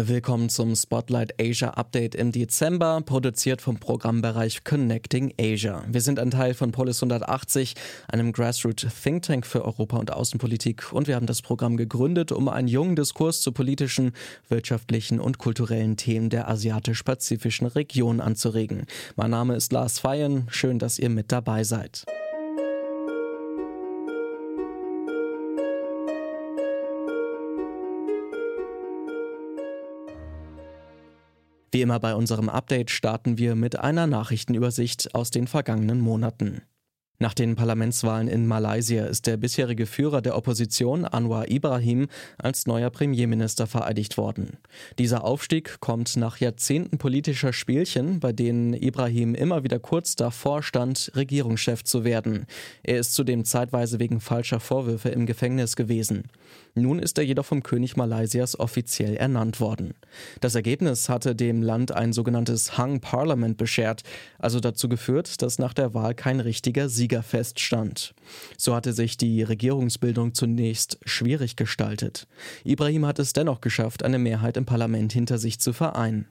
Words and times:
Willkommen 0.00 0.48
zum 0.48 0.76
Spotlight 0.76 1.34
Asia 1.40 1.70
Update 1.70 2.14
im 2.14 2.30
Dezember, 2.30 3.02
produziert 3.04 3.60
vom 3.60 3.80
Programmbereich 3.80 4.62
Connecting 4.62 5.34
Asia. 5.40 5.82
Wir 5.88 6.00
sind 6.00 6.20
ein 6.20 6.30
Teil 6.30 6.54
von 6.54 6.70
Polis 6.70 7.02
180, 7.02 7.74
einem 8.06 8.30
Grassroot 8.30 8.86
Think 9.02 9.24
Tank 9.24 9.44
für 9.44 9.64
Europa 9.64 9.96
und 9.96 10.12
Außenpolitik 10.12 10.92
und 10.92 11.08
wir 11.08 11.16
haben 11.16 11.26
das 11.26 11.42
Programm 11.42 11.76
gegründet, 11.76 12.30
um 12.30 12.48
einen 12.48 12.68
jungen 12.68 12.94
Diskurs 12.94 13.40
zu 13.40 13.50
politischen, 13.50 14.12
wirtschaftlichen 14.48 15.18
und 15.18 15.38
kulturellen 15.38 15.96
Themen 15.96 16.30
der 16.30 16.48
asiatisch-pazifischen 16.48 17.66
Region 17.66 18.20
anzuregen. 18.20 18.86
Mein 19.16 19.32
Name 19.32 19.56
ist 19.56 19.72
Lars 19.72 19.98
Feyen, 19.98 20.46
schön, 20.48 20.78
dass 20.78 21.00
ihr 21.00 21.10
mit 21.10 21.32
dabei 21.32 21.64
seid. 21.64 22.04
Wie 31.78 31.82
immer 31.82 32.00
bei 32.00 32.16
unserem 32.16 32.48
Update 32.48 32.90
starten 32.90 33.38
wir 33.38 33.54
mit 33.54 33.78
einer 33.78 34.08
Nachrichtenübersicht 34.08 35.14
aus 35.14 35.30
den 35.30 35.46
vergangenen 35.46 36.00
Monaten. 36.00 36.62
Nach 37.20 37.34
den 37.34 37.56
Parlamentswahlen 37.56 38.28
in 38.28 38.46
Malaysia 38.46 39.04
ist 39.06 39.26
der 39.26 39.36
bisherige 39.36 39.86
Führer 39.86 40.22
der 40.22 40.36
Opposition, 40.36 41.04
Anwar 41.04 41.50
Ibrahim, 41.50 42.06
als 42.38 42.68
neuer 42.68 42.90
Premierminister 42.90 43.66
vereidigt 43.66 44.16
worden. 44.16 44.58
Dieser 45.00 45.24
Aufstieg 45.24 45.80
kommt 45.80 46.16
nach 46.16 46.36
Jahrzehnten 46.36 46.98
politischer 46.98 47.52
Spielchen, 47.52 48.20
bei 48.20 48.32
denen 48.32 48.72
Ibrahim 48.72 49.34
immer 49.34 49.64
wieder 49.64 49.80
kurz 49.80 50.14
davor 50.14 50.62
stand, 50.62 51.10
Regierungschef 51.16 51.82
zu 51.82 52.04
werden. 52.04 52.46
Er 52.84 53.00
ist 53.00 53.14
zudem 53.14 53.44
zeitweise 53.44 53.98
wegen 53.98 54.20
falscher 54.20 54.60
Vorwürfe 54.60 55.08
im 55.08 55.26
Gefängnis 55.26 55.74
gewesen. 55.74 56.30
Nun 56.76 57.00
ist 57.00 57.18
er 57.18 57.24
jedoch 57.24 57.46
vom 57.46 57.64
König 57.64 57.96
Malaysias 57.96 58.60
offiziell 58.60 59.16
ernannt 59.16 59.58
worden. 59.58 59.94
Das 60.40 60.54
Ergebnis 60.54 61.08
hatte 61.08 61.34
dem 61.34 61.62
Land 61.62 61.90
ein 61.90 62.12
sogenanntes 62.12 62.78
Hung 62.78 63.00
Parliament 63.00 63.56
beschert, 63.56 64.04
also 64.38 64.60
dazu 64.60 64.88
geführt, 64.88 65.42
dass 65.42 65.58
nach 65.58 65.74
der 65.74 65.94
Wahl 65.94 66.14
kein 66.14 66.38
richtiger 66.38 66.88
Sieg 66.88 67.07
Sieger 67.08 67.22
feststand. 67.22 68.14
So 68.58 68.74
hatte 68.74 68.92
sich 68.92 69.16
die 69.16 69.42
Regierungsbildung 69.42 70.34
zunächst 70.34 70.98
schwierig 71.06 71.56
gestaltet. 71.56 72.28
Ibrahim 72.64 73.06
hat 73.06 73.18
es 73.18 73.32
dennoch 73.32 73.62
geschafft, 73.62 74.02
eine 74.02 74.18
Mehrheit 74.18 74.58
im 74.58 74.66
Parlament 74.66 75.14
hinter 75.14 75.38
sich 75.38 75.58
zu 75.58 75.72
vereinen. 75.72 76.28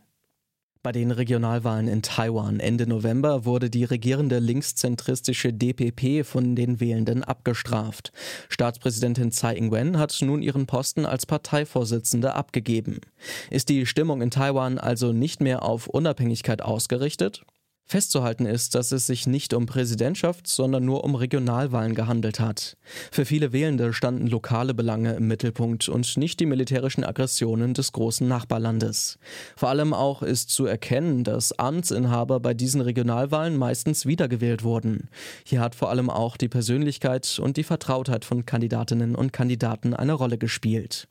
Bei 0.83 0.91
den 0.91 1.09
Regionalwahlen 1.09 1.87
in 1.87 2.03
Taiwan 2.03 2.59
Ende 2.59 2.85
November 2.85 3.43
wurde 3.43 3.71
die 3.71 3.85
regierende 3.85 4.37
linkszentristische 4.37 5.51
DPP 5.51 6.23
von 6.23 6.55
den 6.55 6.79
Wählenden 6.79 7.23
abgestraft. 7.23 8.11
Staatspräsidentin 8.47 9.31
Tsai 9.31 9.55
Ing-wen 9.55 9.97
hat 9.97 10.15
nun 10.21 10.43
ihren 10.43 10.67
Posten 10.67 11.07
als 11.07 11.25
Parteivorsitzende 11.25 12.35
abgegeben. 12.35 13.01
Ist 13.49 13.69
die 13.69 13.87
Stimmung 13.87 14.21
in 14.21 14.29
Taiwan 14.29 14.77
also 14.77 15.11
nicht 15.11 15.41
mehr 15.41 15.63
auf 15.63 15.87
Unabhängigkeit 15.87 16.61
ausgerichtet? 16.61 17.43
Festzuhalten 17.89 18.45
ist, 18.45 18.75
dass 18.75 18.91
es 18.91 19.07
sich 19.07 19.27
nicht 19.27 19.53
um 19.53 19.65
Präsidentschaft, 19.65 20.45
sondern 20.47 20.83
nur 20.83 21.05
um 21.05 21.15
Regionalwahlen 21.15 21.95
gehandelt 21.95 22.41
hat. 22.41 22.75
Für 23.11 23.23
viele 23.23 23.53
Wählende 23.53 23.93
standen 23.93 24.27
lokale 24.27 24.73
Belange 24.73 25.13
im 25.13 25.27
Mittelpunkt 25.29 25.87
und 25.87 26.17
nicht 26.17 26.41
die 26.41 26.45
militärischen 26.45 27.05
Aggressionen 27.05 27.73
des 27.73 27.93
großen 27.93 28.27
Nachbarlandes. 28.27 29.17
Vor 29.55 29.69
allem 29.69 29.93
auch 29.93 30.21
ist 30.21 30.49
zu 30.49 30.65
erkennen, 30.65 31.23
dass 31.23 31.57
Amtsinhaber 31.57 32.41
bei 32.41 32.53
diesen 32.53 32.81
Regionalwahlen 32.81 33.55
meistens 33.55 34.05
wiedergewählt 34.05 34.63
wurden. 34.63 35.09
Hier 35.45 35.61
hat 35.61 35.73
vor 35.73 35.89
allem 35.89 36.09
auch 36.09 36.35
die 36.35 36.49
Persönlichkeit 36.49 37.39
und 37.41 37.55
die 37.55 37.63
Vertrautheit 37.63 38.25
von 38.25 38.45
Kandidatinnen 38.45 39.15
und 39.15 39.31
Kandidaten 39.31 39.93
eine 39.93 40.13
Rolle 40.13 40.37
gespielt. 40.37 41.07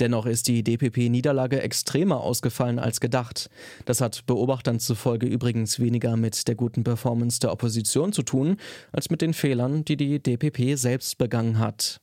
Dennoch 0.00 0.26
ist 0.26 0.48
die 0.48 0.64
DPP-Niederlage 0.64 1.62
extremer 1.62 2.20
ausgefallen 2.20 2.78
als 2.78 3.00
gedacht. 3.00 3.48
Das 3.84 4.00
hat 4.00 4.26
Beobachtern 4.26 4.80
zufolge 4.80 5.26
übrigens 5.26 5.80
weniger 5.80 6.16
mit 6.16 6.48
der 6.48 6.54
guten 6.54 6.84
Performance 6.84 7.40
der 7.40 7.52
Opposition 7.52 8.12
zu 8.12 8.22
tun, 8.22 8.56
als 8.92 9.10
mit 9.10 9.22
den 9.22 9.32
Fehlern, 9.32 9.84
die 9.84 9.96
die 9.96 10.22
DPP 10.22 10.76
selbst 10.76 11.18
begangen 11.18 11.58
hat. 11.58 12.01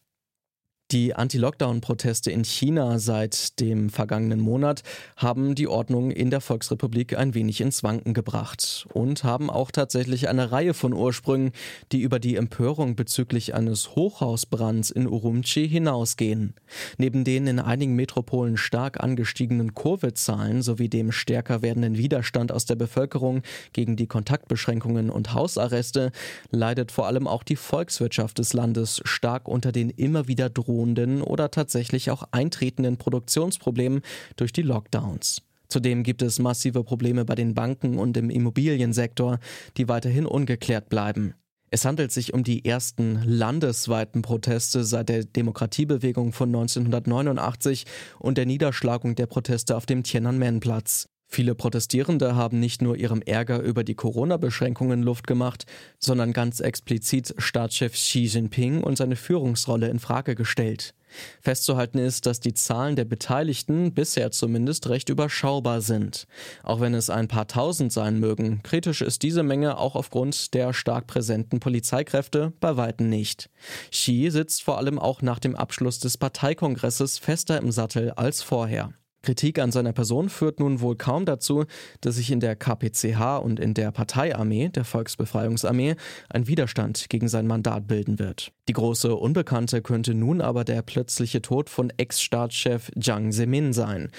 Die 0.92 1.14
Anti-Lockdown-Proteste 1.14 2.32
in 2.32 2.44
China 2.44 2.98
seit 2.98 3.60
dem 3.60 3.92
vergangenen 3.92 4.40
Monat 4.40 4.82
haben 5.18 5.54
die 5.54 5.68
Ordnung 5.68 6.10
in 6.10 6.32
der 6.32 6.42
Volksrepublik 6.42 7.16
ein 7.16 7.36
wenig 7.36 7.62
ins 7.62 7.84
Wanken 7.84 8.16
gebracht 8.16 8.88
und 8.92 9.24
haben 9.24 9.52
auch 9.52 9.70
tatsächlich 9.70 10.30
eine 10.30 10.52
Reihe 10.52 10.74
von 10.74 10.94
Ursprüngen, 10.94 11.52
die 11.92 12.02
über 12.02 12.18
die 12.18 12.38
Empörung 12.38 12.96
bezüglich 12.96 13.54
eines 13.54 13.96
Hochhausbrands 13.96 14.90
in 14.90 15.06
Urumqi 15.06 15.70
hinausgehen. 15.70 16.56
Neben 16.98 17.24
den 17.24 17.46
in 17.46 17.60
einigen 17.60 17.94
Metropolen 17.96 18.58
stark 18.58 19.00
angestiegenen 19.00 19.76
Covid-Zahlen 19.76 20.64
sowie 20.64 20.90
dem 20.90 21.12
stärker 21.12 21.62
werdenden 21.62 22.00
Widerstand 22.00 22.52
aus 22.52 22.66
der 22.66 22.78
Bevölkerung 22.78 23.44
gegen 23.74 23.96
die 23.96 24.08
Kontaktbeschränkungen 24.08 25.12
und 25.12 25.36
Hausarreste 25.36 26.12
leidet 26.50 26.92
vor 26.92 27.06
allem 27.06 27.28
auch 27.28 27.44
die 27.44 27.58
Volkswirtschaft 27.58 28.40
des 28.40 28.54
Landes 28.54 29.04
stark 29.06 29.48
unter 29.48 29.72
den 29.72 29.92
immer 29.92 30.28
wieder 30.28 30.50
drohenden 30.50 30.79
drohenden 30.80 31.22
oder 31.22 31.52
tatsächlich 31.52 32.12
auch 32.12 32.24
eintretenden 32.32 32.98
Produktionsproblemen 32.98 34.02
durch 34.36 34.54
die 34.54 34.62
Lockdowns. 34.62 35.42
Zudem 35.68 36.04
gibt 36.04 36.22
es 36.22 36.40
massive 36.40 36.84
Probleme 36.84 37.26
bei 37.26 37.36
den 37.36 37.54
Banken 37.54 38.00
und 38.00 38.18
im 38.18 38.30
Immobiliensektor, 38.30 39.40
die 39.78 39.88
weiterhin 39.88 40.26
ungeklärt 40.26 40.90
bleiben. 40.90 41.36
Es 41.70 41.86
handelt 41.86 42.12
sich 42.12 42.34
um 42.34 42.44
die 42.44 42.66
ersten 42.66 43.22
landesweiten 43.24 44.24
Proteste 44.24 44.84
seit 44.84 45.10
der 45.10 45.26
Demokratiebewegung 45.26 46.34
von 46.34 46.50
1989 46.50 47.86
und 48.18 48.40
der 48.40 48.48
Niederschlagung 48.48 49.14
der 49.14 49.28
Proteste 49.28 49.78
auf 49.78 49.86
dem 49.86 50.02
Tiananmen-Platz. 50.02 51.09
Viele 51.32 51.54
Protestierende 51.54 52.36
haben 52.36 52.60
nicht 52.60 52.82
nur 52.82 52.98
ihrem 52.98 53.22
Ärger 53.22 53.60
über 53.60 53.84
die 53.84 53.94
Corona-Beschränkungen 53.94 55.04
Luft 55.04 55.28
gemacht, 55.28 55.66
sondern 56.00 56.34
ganz 56.34 56.60
explizit 56.60 57.36
Staatschef 57.38 57.94
Xi 57.94 58.24
Jinping 58.24 58.84
und 58.84 58.98
seine 58.98 59.16
Führungsrolle 59.16 59.90
in 59.90 60.00
Frage 60.00 60.34
gestellt. 60.34 60.96
Festzuhalten 61.40 62.00
ist, 62.00 62.26
dass 62.26 62.40
die 62.40 62.56
Zahlen 62.56 62.96
der 62.96 63.06
Beteiligten 63.06 63.94
bisher 63.94 64.32
zumindest 64.32 64.90
recht 64.90 65.10
überschaubar 65.10 65.82
sind. 65.82 66.26
Auch 66.64 66.82
wenn 66.82 66.96
es 66.96 67.12
ein 67.12 67.28
paar 67.28 67.48
tausend 67.48 67.94
sein 67.94 68.20
mögen, 68.20 68.62
kritisch 68.64 69.04
ist 69.04 69.22
diese 69.22 69.44
Menge 69.44 69.78
auch 69.78 69.96
aufgrund 69.96 70.56
der 70.56 70.74
stark 70.74 71.06
präsenten 71.06 71.60
Polizeikräfte 71.60 72.54
bei 72.60 72.76
weitem 72.76 73.08
nicht. 73.08 73.52
Xi 73.92 74.30
sitzt 74.32 74.64
vor 74.64 74.80
allem 74.80 74.98
auch 74.98 75.22
nach 75.22 75.38
dem 75.38 75.56
Abschluss 75.56 76.00
des 76.00 76.18
Parteikongresses 76.18 77.20
fester 77.20 77.60
im 77.60 77.72
Sattel 77.72 78.12
als 78.12 78.42
vorher. 78.42 78.94
Kritik 79.30 79.60
an 79.60 79.72
seiner 79.72 79.94
Person 79.94 80.28
führt 80.28 80.60
nun 80.60 80.82
wohl 80.82 80.96
kaum 80.96 81.24
dazu, 81.24 81.66
dass 82.02 82.16
sich 82.16 82.32
in 82.32 82.40
der 82.40 82.56
KPCH 82.56 83.38
und 83.44 83.60
in 83.60 83.76
der 83.76 83.92
Parteiarmee, 83.92 84.70
der 84.70 84.84
Volksbefreiungsarmee, 84.84 85.98
ein 86.30 86.48
Widerstand 86.48 87.12
gegen 87.12 87.28
sein 87.28 87.46
Mandat 87.46 87.86
bilden 87.86 88.18
wird. 88.18 88.52
Die 88.68 88.74
große 88.74 89.16
Unbekannte 89.16 89.84
könnte 89.84 90.16
nun 90.16 90.42
aber 90.42 90.64
der 90.64 90.82
plötzliche 90.82 91.44
Tod 91.44 91.70
von 91.70 91.94
Ex-Staatschef 91.96 92.90
Jiang 92.96 93.32
Zemin 93.32 93.72
sein. 93.72 94.10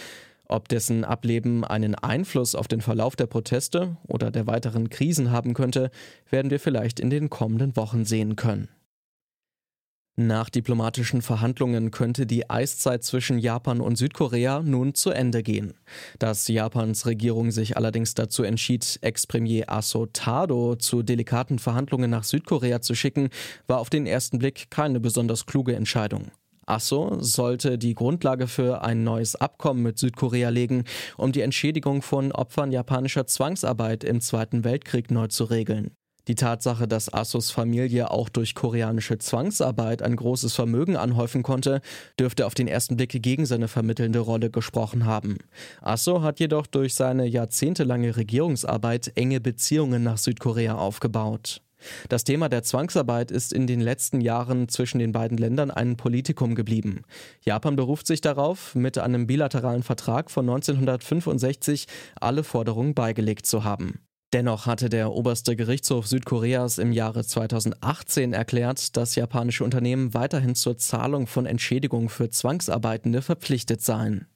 Ob 0.47 0.69
dessen 0.69 1.04
Ableben 1.04 1.65
einen 1.65 1.97
Einfluss 1.97 2.54
auf 2.54 2.69
den 2.69 2.81
Verlauf 2.81 3.16
der 3.16 3.26
Proteste 3.26 3.97
oder 4.06 4.31
der 4.31 4.47
weiteren 4.47 4.91
Krisen 4.91 5.32
haben 5.32 5.54
könnte, 5.54 5.91
werden 6.31 6.53
wir 6.53 6.60
vielleicht 6.60 7.00
in 7.00 7.10
den 7.10 7.31
kommenden 7.31 7.75
Wochen 7.75 8.04
sehen 8.04 8.37
können. 8.37 8.69
Nach 10.16 10.50
diplomatischen 10.50 11.22
Verhandlungen 11.22 11.91
könnte 11.91 12.26
die 12.26 12.50
Eiszeit 12.50 13.04
zwischen 13.04 13.38
Japan 13.38 13.81
und 13.81 13.97
Südkorea 13.97 14.60
nun 14.60 14.94
zu 14.94 15.10
Ende 15.10 15.43
gehen. 15.43 15.75
Dass 16.19 16.47
Japans 16.48 17.06
Regierung 17.06 17.50
sich 17.50 17.76
allerdings 17.76 18.15
dazu 18.15 18.43
entschied, 18.43 18.99
Ex-Premier 19.00 19.70
Aso 19.70 20.06
Tado 20.06 20.76
zu 20.76 21.03
delikaten 21.03 21.59
Verhandlungen 21.59 22.10
nach 22.10 22.25
Südkorea 22.25 22.82
zu 22.82 22.94
schicken, 22.94 23.31
war 23.66 23.78
auf 23.78 23.88
den 23.88 24.06
ersten 24.06 24.38
Blick 24.38 24.70
keine 24.70 25.00
besonders 25.00 25.47
kluge 25.47 25.75
Entscheidung. 25.75 26.31
Asso 26.66 27.16
sollte 27.20 27.78
die 27.78 27.94
Grundlage 27.94 28.47
für 28.47 28.82
ein 28.82 29.03
neues 29.03 29.37
Abkommen 29.37 29.82
mit 29.82 29.99
Südkorea 29.99 30.50
legen, 30.50 30.84
um 31.17 31.32
die 31.32 31.40
Entschädigung 31.40 32.02
von 32.02 32.31
Opfern 32.32 32.73
japanischer 32.73 33.26
Zwangsarbeit 33.26 34.05
im 34.05 34.20
Zweiten 34.20 34.64
Weltkrieg 34.64 35.11
neu 35.11 35.26
zu 35.26 35.44
regeln. 35.44 35.93
Die 36.28 36.34
Tatsache, 36.34 36.87
dass 36.87 37.12
Assos 37.12 37.50
Familie 37.50 38.11
auch 38.11 38.28
durch 38.28 38.55
koreanische 38.55 39.19
Zwangsarbeit 39.19 40.02
ein 40.02 40.17
großes 40.17 40.55
Vermögen 40.55 40.96
anhäufen 40.96 41.43
konnte, 41.43 41.81
dürfte 42.19 42.46
auf 42.46 42.55
den 42.55 42.69
ersten 42.69 42.96
Blick 42.96 43.22
gegen 43.22 43.46
seine 43.46 43.69
vermittelnde 43.69 44.20
Rolle 44.20 44.50
gesprochen 44.50 45.06
haben. 45.06 45.38
Asso 45.81 46.22
hat 46.22 46.40
jedoch 46.40 46.67
durch 46.67 46.94
seine 46.94 47.26
jahrzehntelange 47.26 48.17
Regierungsarbeit 48.17 49.12
enge 49.17 49.40
Beziehungen 49.40 50.02
nach 50.02 50.19
Südkorea 50.19 50.76
aufgebaut. 50.76 51.62
Das 52.08 52.25
Thema 52.25 52.49
der 52.49 52.62
Zwangsarbeit 52.62 53.31
ist 53.31 53.52
in 53.52 53.66
den 53.66 53.81
letzten 53.81 54.20
Jahren 54.20 54.69
zwischen 54.69 54.99
den 54.99 55.12
beiden 55.12 55.38
Ländern 55.38 55.70
ein 55.70 55.96
Politikum 55.96 56.55
geblieben. 56.55 57.02
Japan 57.44 57.76
beruft 57.76 58.06
sich 58.06 58.20
darauf, 58.20 58.75
mit 58.75 58.99
einem 58.99 59.26
bilateralen 59.26 59.82
Vertrag 59.82 60.31
von 60.31 60.49
1965 60.49 61.87
alle 62.20 62.44
Forderungen 62.44 62.94
beigelegt 62.94 63.46
zu 63.46 63.64
haben. 63.64 64.00
Dennoch 64.32 64.67
hatte 64.67 64.88
der 64.88 65.12
oberste 65.12 65.56
Gerichtshof 65.56 66.06
Südkoreas 66.06 66.79
im 66.79 66.93
Jahre 66.93 67.25
2018 67.25 68.32
erklärt, 68.32 68.97
dass 68.97 69.17
japanische 69.17 69.65
Unternehmen 69.65 70.15
weiterhin 70.15 70.55
zur 70.55 70.79
Zahlung 70.79 71.27
von 71.27 71.47
Entschädigungen 71.47 72.09
für 72.09 72.31
Zwangsarbeitende 72.31 73.23
verpflichtet 73.23 73.82
seien. 73.82 74.27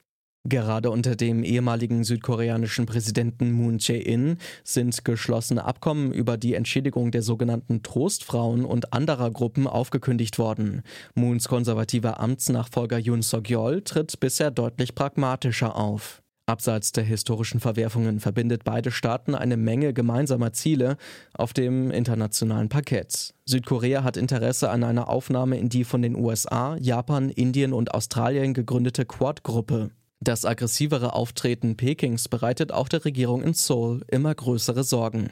Gerade 0.46 0.90
unter 0.90 1.16
dem 1.16 1.42
ehemaligen 1.42 2.04
südkoreanischen 2.04 2.84
Präsidenten 2.84 3.52
Moon 3.52 3.78
Jae-in 3.78 4.36
sind 4.62 5.02
geschlossene 5.04 5.64
Abkommen 5.64 6.12
über 6.12 6.36
die 6.36 6.52
Entschädigung 6.52 7.12
der 7.12 7.22
sogenannten 7.22 7.82
Trostfrauen 7.82 8.66
und 8.66 8.92
anderer 8.92 9.30
Gruppen 9.30 9.66
aufgekündigt 9.66 10.38
worden. 10.38 10.82
Moons 11.14 11.48
konservativer 11.48 12.20
Amtsnachfolger 12.20 12.98
Yoon 12.98 13.22
Suk-yeol 13.22 13.80
tritt 13.82 14.20
bisher 14.20 14.50
deutlich 14.50 14.94
pragmatischer 14.94 15.76
auf. 15.76 16.23
Abseits 16.46 16.92
der 16.92 17.04
historischen 17.04 17.58
Verwerfungen 17.58 18.20
verbindet 18.20 18.64
beide 18.64 18.90
Staaten 18.90 19.34
eine 19.34 19.56
Menge 19.56 19.94
gemeinsamer 19.94 20.52
Ziele 20.52 20.98
auf 21.32 21.54
dem 21.54 21.90
internationalen 21.90 22.68
Parkett. 22.68 23.34
Südkorea 23.46 24.04
hat 24.04 24.18
Interesse 24.18 24.68
an 24.68 24.84
einer 24.84 25.08
Aufnahme 25.08 25.58
in 25.58 25.70
die 25.70 25.84
von 25.84 26.02
den 26.02 26.16
USA, 26.16 26.76
Japan, 26.76 27.30
Indien 27.30 27.72
und 27.72 27.94
Australien 27.94 28.52
gegründete 28.52 29.06
Quad-Gruppe. 29.06 29.90
Das 30.20 30.44
aggressivere 30.44 31.14
Auftreten 31.14 31.76
Pekings 31.76 32.28
bereitet 32.28 32.72
auch 32.72 32.88
der 32.88 33.06
Regierung 33.06 33.42
in 33.42 33.54
Seoul 33.54 34.02
immer 34.08 34.34
größere 34.34 34.84
Sorgen. 34.84 35.30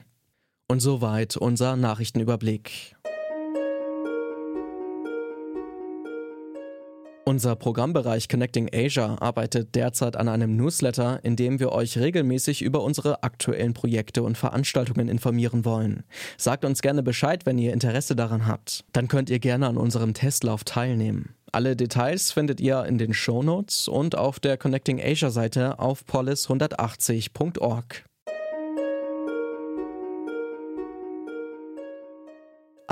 Und 0.68 0.80
soweit 0.80 1.36
unser 1.36 1.76
Nachrichtenüberblick. 1.76 2.96
Unser 7.24 7.54
Programmbereich 7.54 8.28
Connecting 8.28 8.68
Asia 8.74 9.16
arbeitet 9.20 9.76
derzeit 9.76 10.16
an 10.16 10.28
einem 10.28 10.56
Newsletter, 10.56 11.20
in 11.22 11.36
dem 11.36 11.60
wir 11.60 11.70
euch 11.70 11.96
regelmäßig 11.96 12.62
über 12.62 12.82
unsere 12.82 13.22
aktuellen 13.22 13.74
Projekte 13.74 14.24
und 14.24 14.36
Veranstaltungen 14.36 15.08
informieren 15.08 15.64
wollen. 15.64 16.02
Sagt 16.36 16.64
uns 16.64 16.82
gerne 16.82 17.04
Bescheid, 17.04 17.46
wenn 17.46 17.58
ihr 17.58 17.72
Interesse 17.72 18.16
daran 18.16 18.48
habt. 18.48 18.84
Dann 18.92 19.06
könnt 19.06 19.30
ihr 19.30 19.38
gerne 19.38 19.68
an 19.68 19.76
unserem 19.76 20.14
Testlauf 20.14 20.64
teilnehmen. 20.64 21.36
Alle 21.52 21.76
Details 21.76 22.32
findet 22.32 22.60
ihr 22.60 22.84
in 22.86 22.98
den 22.98 23.14
Shownotes 23.14 23.86
und 23.86 24.16
auf 24.16 24.40
der 24.40 24.56
Connecting 24.56 25.00
Asia 25.00 25.30
Seite 25.30 25.78
auf 25.78 26.02
polis180.org. 26.10 28.04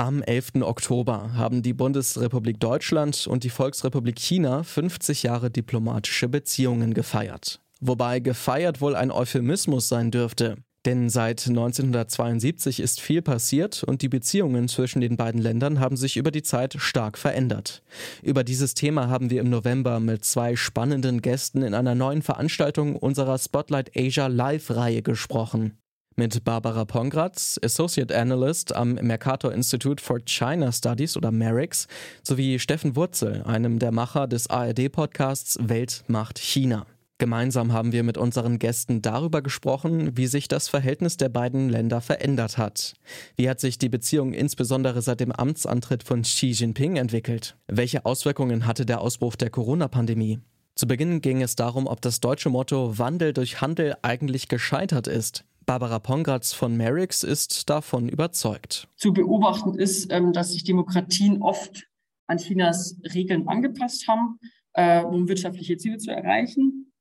Am 0.01 0.23
11. 0.23 0.63
Oktober 0.63 1.35
haben 1.35 1.61
die 1.61 1.73
Bundesrepublik 1.75 2.59
Deutschland 2.59 3.27
und 3.27 3.43
die 3.43 3.51
Volksrepublik 3.51 4.17
China 4.17 4.63
50 4.63 5.21
Jahre 5.21 5.51
diplomatische 5.51 6.27
Beziehungen 6.27 6.95
gefeiert. 6.95 7.61
Wobei 7.81 8.19
gefeiert 8.19 8.81
wohl 8.81 8.95
ein 8.95 9.11
Euphemismus 9.11 9.89
sein 9.89 10.09
dürfte. 10.09 10.55
Denn 10.85 11.11
seit 11.11 11.47
1972 11.47 12.79
ist 12.79 12.99
viel 12.99 13.21
passiert 13.21 13.83
und 13.83 14.01
die 14.01 14.09
Beziehungen 14.09 14.67
zwischen 14.67 15.01
den 15.01 15.17
beiden 15.17 15.39
Ländern 15.39 15.79
haben 15.79 15.97
sich 15.97 16.17
über 16.17 16.31
die 16.31 16.41
Zeit 16.41 16.77
stark 16.79 17.19
verändert. 17.19 17.83
Über 18.23 18.43
dieses 18.43 18.73
Thema 18.73 19.07
haben 19.07 19.29
wir 19.29 19.39
im 19.39 19.51
November 19.51 19.99
mit 19.99 20.25
zwei 20.25 20.55
spannenden 20.55 21.21
Gästen 21.21 21.61
in 21.61 21.75
einer 21.75 21.93
neuen 21.93 22.23
Veranstaltung 22.23 22.95
unserer 22.95 23.37
Spotlight 23.37 23.91
Asia 23.95 24.25
Live-Reihe 24.25 25.03
gesprochen. 25.03 25.77
Mit 26.17 26.43
Barbara 26.43 26.83
Pongratz, 26.83 27.57
Associate 27.63 28.13
Analyst 28.15 28.75
am 28.75 28.95
Mercator 28.95 29.53
Institute 29.53 30.03
for 30.03 30.19
China 30.25 30.71
Studies 30.71 31.15
oder 31.15 31.31
MERIX, 31.31 31.87
sowie 32.21 32.59
Steffen 32.59 32.97
Wurzel, 32.97 33.43
einem 33.43 33.79
der 33.79 33.91
Macher 33.91 34.27
des 34.27 34.49
ARD-Podcasts 34.49 35.57
Welt 35.61 36.03
macht 36.07 36.37
China. 36.37 36.85
Gemeinsam 37.17 37.71
haben 37.71 37.91
wir 37.91 38.03
mit 38.03 38.17
unseren 38.17 38.59
Gästen 38.59 39.01
darüber 39.01 39.41
gesprochen, 39.41 40.17
wie 40.17 40.27
sich 40.27 40.47
das 40.47 40.67
Verhältnis 40.67 41.17
der 41.17 41.29
beiden 41.29 41.69
Länder 41.69 42.01
verändert 42.01 42.57
hat. 42.57 42.95
Wie 43.37 43.47
hat 43.47 43.59
sich 43.59 43.77
die 43.77 43.89
Beziehung 43.89 44.33
insbesondere 44.33 45.01
seit 45.01 45.19
dem 45.19 45.31
Amtsantritt 45.31 46.03
von 46.03 46.23
Xi 46.23 46.47
Jinping 46.47 46.97
entwickelt? 46.97 47.55
Welche 47.67 48.05
Auswirkungen 48.05 48.65
hatte 48.65 48.85
der 48.87 49.01
Ausbruch 49.01 49.35
der 49.35 49.51
Corona-Pandemie? 49.51 50.39
Zu 50.75 50.87
Beginn 50.87 51.21
ging 51.21 51.43
es 51.43 51.55
darum, 51.55 51.85
ob 51.85 52.01
das 52.01 52.21
deutsche 52.21 52.49
Motto 52.49 52.97
Wandel 52.97 53.33
durch 53.33 53.61
Handel 53.61 53.93
eigentlich 54.01 54.47
gescheitert 54.47 55.07
ist. 55.07 55.45
Barbara 55.65 55.99
Pongratz 55.99 56.53
von 56.53 56.75
Merix 56.75 57.23
ist 57.23 57.69
davon 57.69 58.09
überzeugt. 58.09 58.87
Zu 58.97 59.13
beobachten 59.13 59.77
ist, 59.77 60.11
ähm, 60.11 60.33
dass 60.33 60.51
sich 60.51 60.63
Demokratien 60.63 61.41
oft 61.41 61.87
an 62.27 62.37
Chinas 62.37 62.97
Regeln 63.13 63.47
angepasst 63.47 64.07
haben, 64.07 64.39
äh, 64.73 65.03
um 65.03 65.27
wirtschaftliche 65.27 65.77
Ziele 65.77 65.97
zu 65.97 66.11
erreichen. 66.11 66.91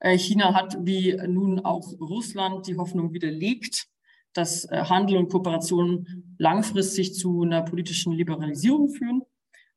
Äh, 0.00 0.18
China 0.18 0.54
hat, 0.54 0.76
wie 0.80 1.16
nun 1.26 1.60
auch 1.60 1.92
Russland, 2.00 2.66
die 2.66 2.76
Hoffnung 2.76 3.12
widerlegt, 3.12 3.86
dass 4.32 4.64
äh, 4.66 4.84
Handel 4.84 5.16
und 5.16 5.30
Kooperation 5.30 6.34
langfristig 6.38 7.14
zu 7.14 7.42
einer 7.42 7.62
politischen 7.62 8.12
Liberalisierung 8.12 8.90
führen. 8.90 9.22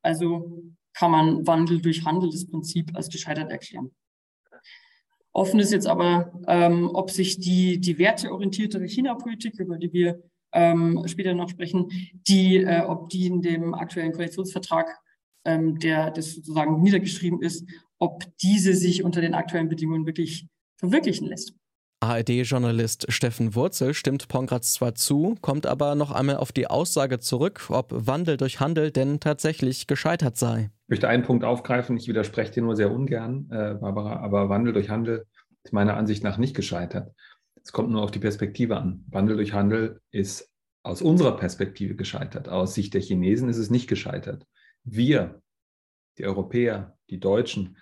Also 0.01 0.63
kann 0.93 1.11
man 1.11 1.47
Wandel 1.47 1.81
durch 1.81 2.05
Handel 2.05 2.29
das 2.29 2.47
Prinzip 2.47 2.95
als 2.95 3.09
gescheitert 3.09 3.49
erklären. 3.49 3.91
Offen 5.33 5.59
ist 5.59 5.71
jetzt 5.71 5.87
aber, 5.87 6.31
ähm, 6.47 6.91
ob 6.93 7.09
sich 7.09 7.39
die, 7.39 7.79
die 7.79 7.97
werteorientiertere 7.97 8.85
China-Politik, 8.85 9.59
über 9.59 9.77
die 9.77 9.91
wir 9.91 10.21
ähm, 10.53 11.03
später 11.07 11.33
noch 11.33 11.49
sprechen, 11.49 11.89
die, 12.27 12.57
äh, 12.57 12.81
ob 12.81 13.09
die 13.09 13.25
in 13.25 13.41
dem 13.41 13.73
aktuellen 13.73 14.11
Koalitionsvertrag, 14.11 14.87
ähm, 15.45 15.79
der 15.79 16.11
das 16.11 16.35
sozusagen 16.35 16.81
niedergeschrieben 16.81 17.41
ist, 17.41 17.67
ob 17.97 18.23
diese 18.37 18.75
sich 18.75 19.03
unter 19.03 19.21
den 19.21 19.33
aktuellen 19.33 19.69
Bedingungen 19.69 20.05
wirklich 20.05 20.47
verwirklichen 20.77 21.27
lässt. 21.27 21.55
ARD-Journalist 22.03 23.05
Steffen 23.07 23.55
Wurzel 23.55 23.93
stimmt 23.93 24.27
Pongratz 24.27 24.73
zwar 24.73 24.93
zu, 24.93 25.35
kommt 25.41 25.65
aber 25.65 25.95
noch 25.95 26.11
einmal 26.11 26.35
auf 26.35 26.51
die 26.51 26.67
Aussage 26.67 27.19
zurück, 27.19 27.67
ob 27.69 27.91
Wandel 27.91 28.35
durch 28.35 28.59
Handel 28.59 28.91
denn 28.91 29.21
tatsächlich 29.21 29.87
gescheitert 29.87 30.37
sei. 30.37 30.69
Ich 30.83 30.89
möchte 30.89 31.07
einen 31.07 31.23
Punkt 31.23 31.45
aufgreifen, 31.45 31.95
ich 31.95 32.09
widerspreche 32.09 32.51
dir 32.51 32.63
nur 32.63 32.75
sehr 32.75 32.91
ungern, 32.91 33.47
äh, 33.51 33.75
Barbara, 33.75 34.17
aber 34.17 34.49
Wandel 34.49 34.73
durch 34.73 34.89
Handel 34.89 35.25
ist 35.63 35.71
meiner 35.71 35.95
Ansicht 35.95 36.23
nach 36.23 36.37
nicht 36.37 36.55
gescheitert. 36.55 37.13
Es 37.63 37.71
kommt 37.71 37.89
nur 37.89 38.03
auf 38.03 38.11
die 38.11 38.19
Perspektive 38.19 38.75
an. 38.75 39.05
Wandel 39.07 39.37
durch 39.37 39.53
Handel 39.53 40.01
ist 40.11 40.51
aus 40.83 41.01
unserer 41.01 41.37
Perspektive 41.37 41.95
gescheitert. 41.95 42.49
Aus 42.49 42.73
Sicht 42.73 42.93
der 42.93 43.01
Chinesen 43.01 43.47
ist 43.47 43.57
es 43.57 43.69
nicht 43.69 43.87
gescheitert. 43.87 44.45
Wir, 44.83 45.41
die 46.17 46.25
Europäer, 46.25 46.97
die 47.09 47.21
Deutschen, 47.21 47.77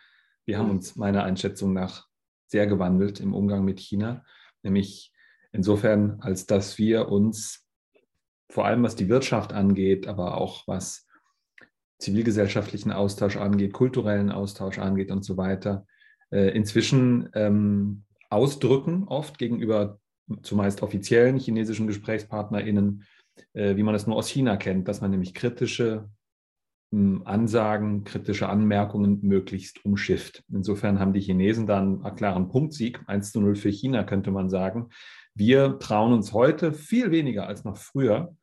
wir 0.45 0.59
haben 0.59 0.69
uns 0.69 0.95
meiner 0.95 1.23
Einschätzung 1.23 1.73
nach 1.73 2.10
sehr 2.51 2.67
gewandelt 2.67 3.19
im 3.19 3.33
Umgang 3.33 3.63
mit 3.63 3.79
China, 3.79 4.23
nämlich 4.61 5.13
insofern, 5.53 6.19
als 6.21 6.45
dass 6.45 6.77
wir 6.77 7.07
uns 7.07 7.65
vor 8.49 8.65
allem 8.65 8.83
was 8.83 8.97
die 8.97 9.07
Wirtschaft 9.07 9.53
angeht, 9.53 10.07
aber 10.07 10.37
auch 10.37 10.67
was 10.67 11.07
zivilgesellschaftlichen 11.99 12.91
Austausch 12.91 13.37
angeht, 13.37 13.71
kulturellen 13.71 14.31
Austausch 14.31 14.79
angeht 14.79 15.11
und 15.11 15.23
so 15.23 15.37
weiter, 15.37 15.85
äh, 16.31 16.49
inzwischen 16.49 17.29
ähm, 17.33 18.03
ausdrücken, 18.29 19.05
oft 19.07 19.37
gegenüber 19.37 19.99
zumeist 20.41 20.83
offiziellen 20.83 21.37
chinesischen 21.37 21.87
GesprächspartnerInnen, 21.87 23.05
äh, 23.53 23.77
wie 23.77 23.83
man 23.83 23.95
es 23.95 24.07
nur 24.07 24.17
aus 24.17 24.27
China 24.27 24.57
kennt, 24.57 24.87
dass 24.87 24.99
man 24.99 25.11
nämlich 25.11 25.33
kritische 25.33 26.09
Ansagen, 26.91 28.03
kritische 28.03 28.49
Anmerkungen 28.49 29.19
möglichst 29.21 29.85
umschifft. 29.85 30.43
Insofern 30.51 30.99
haben 30.99 31.13
die 31.13 31.21
Chinesen 31.21 31.65
dann 31.65 32.03
einen 32.03 32.15
klaren 32.15 32.49
Punktsieg, 32.49 32.99
1 33.07 33.31
zu 33.31 33.39
0 33.39 33.55
für 33.55 33.69
China, 33.69 34.03
könnte 34.03 34.31
man 34.31 34.49
sagen. 34.49 34.89
Wir 35.33 35.79
trauen 35.79 36.11
uns 36.11 36.33
heute 36.33 36.73
viel 36.73 37.11
weniger 37.11 37.47
als 37.47 37.63
noch 37.63 37.77
früher, 37.77 38.35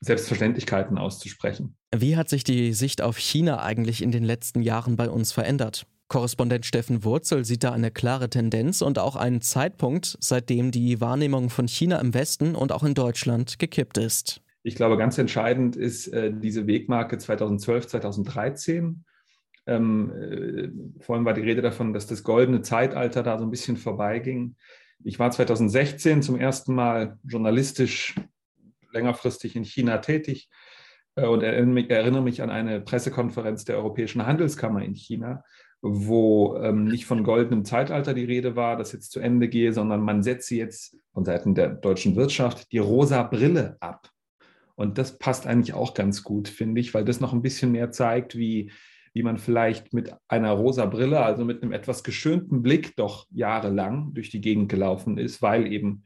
Selbstverständlichkeiten 0.00 0.98
auszusprechen. 0.98 1.76
Wie 1.96 2.16
hat 2.16 2.28
sich 2.28 2.44
die 2.44 2.74
Sicht 2.74 3.00
auf 3.00 3.16
China 3.16 3.62
eigentlich 3.62 4.02
in 4.02 4.12
den 4.12 4.24
letzten 4.24 4.60
Jahren 4.60 4.96
bei 4.96 5.08
uns 5.08 5.32
verändert? 5.32 5.86
Korrespondent 6.08 6.66
Steffen 6.66 7.02
Wurzel 7.02 7.46
sieht 7.46 7.64
da 7.64 7.72
eine 7.72 7.90
klare 7.90 8.28
Tendenz 8.28 8.82
und 8.82 8.98
auch 8.98 9.16
einen 9.16 9.40
Zeitpunkt, 9.40 10.18
seitdem 10.20 10.70
die 10.70 11.00
Wahrnehmung 11.00 11.48
von 11.48 11.66
China 11.66 11.98
im 11.98 12.12
Westen 12.12 12.54
und 12.54 12.70
auch 12.70 12.82
in 12.82 12.92
Deutschland 12.92 13.58
gekippt 13.58 13.96
ist. 13.96 14.42
Ich 14.66 14.76
glaube, 14.76 14.96
ganz 14.96 15.18
entscheidend 15.18 15.76
ist 15.76 16.08
äh, 16.08 16.32
diese 16.32 16.66
Wegmarke 16.66 17.18
2012, 17.18 17.86
2013. 17.86 19.04
Ähm, 19.66 20.10
äh, 20.10 21.02
vorhin 21.02 21.26
war 21.26 21.34
die 21.34 21.42
Rede 21.42 21.60
davon, 21.60 21.92
dass 21.92 22.06
das 22.06 22.22
goldene 22.22 22.62
Zeitalter 22.62 23.22
da 23.22 23.38
so 23.38 23.44
ein 23.44 23.50
bisschen 23.50 23.76
vorbeiging. 23.76 24.56
Ich 25.04 25.18
war 25.18 25.30
2016 25.30 26.22
zum 26.22 26.40
ersten 26.40 26.74
Mal 26.74 27.18
journalistisch 27.24 28.14
längerfristig 28.90 29.54
in 29.54 29.64
China 29.64 29.98
tätig 29.98 30.48
äh, 31.14 31.26
und 31.26 31.42
erinnere 31.42 32.22
mich 32.22 32.40
an 32.40 32.48
eine 32.48 32.80
Pressekonferenz 32.80 33.66
der 33.66 33.76
Europäischen 33.76 34.26
Handelskammer 34.26 34.82
in 34.82 34.94
China, 34.94 35.44
wo 35.82 36.56
ähm, 36.56 36.86
nicht 36.86 37.04
von 37.04 37.22
goldenem 37.22 37.66
Zeitalter 37.66 38.14
die 38.14 38.24
Rede 38.24 38.56
war, 38.56 38.78
das 38.78 38.92
jetzt 38.92 39.12
zu 39.12 39.20
Ende 39.20 39.48
gehe, 39.48 39.74
sondern 39.74 40.00
man 40.00 40.22
setze 40.22 40.54
jetzt 40.54 40.96
von 41.12 41.26
Seiten 41.26 41.54
der 41.54 41.68
deutschen 41.68 42.16
Wirtschaft 42.16 42.72
die 42.72 42.78
rosa 42.78 43.24
Brille 43.24 43.76
ab. 43.80 44.08
Und 44.76 44.98
das 44.98 45.18
passt 45.18 45.46
eigentlich 45.46 45.74
auch 45.74 45.94
ganz 45.94 46.22
gut, 46.22 46.48
finde 46.48 46.80
ich, 46.80 46.94
weil 46.94 47.04
das 47.04 47.20
noch 47.20 47.32
ein 47.32 47.42
bisschen 47.42 47.72
mehr 47.72 47.90
zeigt, 47.92 48.36
wie, 48.36 48.72
wie 49.12 49.22
man 49.22 49.38
vielleicht 49.38 49.92
mit 49.92 50.12
einer 50.26 50.50
rosa 50.50 50.86
Brille, 50.86 51.20
also 51.20 51.44
mit 51.44 51.62
einem 51.62 51.72
etwas 51.72 52.02
geschönten 52.02 52.62
Blick, 52.62 52.96
doch 52.96 53.26
jahrelang 53.30 54.12
durch 54.14 54.30
die 54.30 54.40
Gegend 54.40 54.68
gelaufen 54.68 55.18
ist, 55.18 55.42
weil 55.42 55.72
eben 55.72 56.02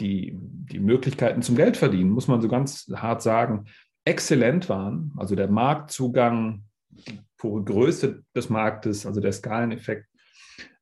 die, 0.00 0.32
die 0.34 0.80
Möglichkeiten 0.80 1.42
zum 1.42 1.56
Geldverdienen, 1.56 2.10
muss 2.10 2.28
man 2.28 2.40
so 2.40 2.48
ganz 2.48 2.90
hart 2.94 3.22
sagen, 3.22 3.66
exzellent 4.04 4.68
waren. 4.70 5.12
Also 5.16 5.34
der 5.34 5.48
Marktzugang, 5.48 6.64
die 6.88 7.20
pure 7.36 7.62
Größe 7.64 8.22
des 8.34 8.48
Marktes, 8.48 9.04
also 9.04 9.20
der 9.20 9.32
Skaleneffekt, 9.32 10.06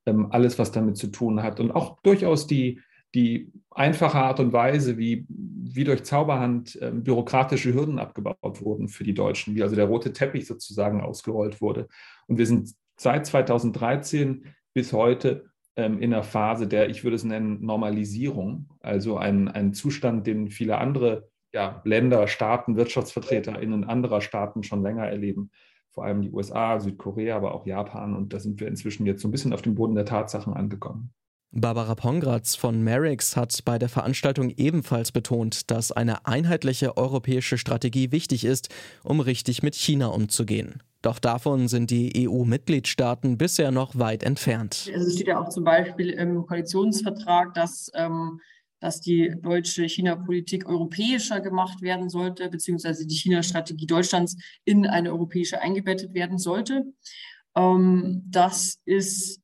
ähm, 0.07 0.29
alles, 0.31 0.59
was 0.59 0.71
damit 0.71 0.97
zu 0.97 1.09
tun 1.09 1.43
hat. 1.43 1.59
Und 1.59 1.73
auch 1.73 2.01
durchaus 2.03 2.47
die, 2.47 2.81
die 3.15 3.53
einfache 3.71 4.19
Art 4.19 4.41
und 4.41 4.53
Weise, 4.53 4.99
wie, 4.99 5.27
wie 5.29 5.85
durch 5.85 6.05
Zauberhand 6.05 6.79
ähm, 6.83 7.05
bürokratische 7.05 7.73
Hürden 7.73 7.99
abgebaut 7.99 8.61
wurden 8.61 8.89
für 8.89 9.05
die 9.05 9.15
Deutschen, 9.15 9.55
wie 9.55 9.63
also 9.63 9.77
der 9.77 9.87
rote 9.87 10.13
Teppich 10.13 10.47
sozusagen 10.47 11.01
ausgerollt 11.01 11.61
wurde. 11.61 11.89
Und 12.27 12.39
wir 12.39 12.47
sind 12.47 12.75
seit 12.97 13.27
2013 13.27 14.45
bis 14.75 14.93
heute 14.93 15.47
ähm, 15.77 16.01
in 16.01 16.13
einer 16.13 16.23
Phase 16.23 16.67
der, 16.67 16.91
ich 16.91 17.05
würde 17.05 17.17
es 17.17 17.25
nennen, 17.25 17.65
Normalisierung, 17.65 18.69
also 18.81 19.17
ein, 19.17 19.49
ein 19.49 19.73
Zustand, 19.73 20.27
den 20.27 20.51
viele 20.51 20.79
andere 20.79 21.29
ja, 21.53 21.81
Länder, 21.85 22.29
Staaten, 22.29 22.77
WirtschaftsvertreterInnen 22.77 23.85
anderer 23.85 24.21
Staaten 24.21 24.63
schon 24.63 24.83
länger 24.83 25.07
erleben. 25.07 25.51
Vor 25.91 26.05
allem 26.05 26.21
die 26.21 26.31
USA, 26.31 26.79
Südkorea, 26.79 27.37
aber 27.37 27.55
auch 27.55 27.67
Japan. 27.67 28.15
Und 28.15 28.33
da 28.33 28.39
sind 28.39 28.61
wir 28.61 28.69
inzwischen 28.69 29.07
jetzt 29.07 29.23
so 29.23 29.29
ein 29.29 29.31
bisschen 29.31 29.53
auf 29.53 29.63
dem 29.63 29.75
Boden 29.75 29.95
der 29.95 30.05
Tatsachen 30.05 30.53
angekommen. 30.53 31.13
Barbara 31.51 31.95
Pongratz 31.95 32.57
von 32.57 32.83
Merix 32.83 33.35
hat 33.35 33.65
bei 33.65 33.79
der 33.79 33.89
Veranstaltung 33.89 34.51
ebenfalls 34.51 35.13
betont, 35.13 35.71
dass 35.71 35.93
eine 35.93 36.27
einheitliche 36.27 36.97
europäische 36.99 37.57
Strategie 37.57 38.13
wichtig 38.13 38.45
ist, 38.45 38.69
um 39.03 39.21
richtig 39.21 39.63
mit 39.63 39.75
China 39.75 40.09
umzugehen. 40.09 40.83
Doch 41.01 41.19
davon 41.19 41.69
sind 41.69 41.91
die 41.91 42.29
EU-Mitgliedstaaten 42.29 43.39
bisher 43.39 43.71
noch 43.71 43.99
weit 43.99 44.25
entfernt. 44.25 44.91
Also 44.93 45.07
es 45.07 45.15
steht 45.15 45.29
ja 45.29 45.41
auch 45.41 45.49
zum 45.49 45.65
Beispiel 45.65 46.11
im 46.11 46.45
Koalitionsvertrag, 46.45 47.55
dass, 47.55 47.91
ähm, 47.95 48.41
dass 48.81 49.01
die 49.01 49.33
deutsche 49.41 49.89
China-Politik 49.89 50.69
europäischer 50.69 51.41
gemacht 51.41 51.81
werden 51.81 52.11
sollte, 52.11 52.51
beziehungsweise 52.51 53.07
die 53.07 53.15
China-Strategie 53.15 53.87
Deutschlands 53.87 54.37
in 54.65 54.87
eine 54.87 55.13
europäische 55.13 55.63
eingebettet 55.63 56.13
werden 56.13 56.37
sollte. 56.37 56.85
Ähm, 57.57 58.23
das 58.27 58.81
ist 58.85 59.41